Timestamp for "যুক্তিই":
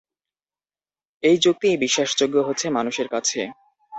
1.37-1.77